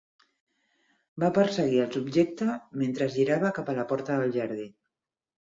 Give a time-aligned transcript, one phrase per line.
[1.23, 2.47] Va perseguir el subjecte
[2.85, 4.69] mentre girava cap a la porta del jardí.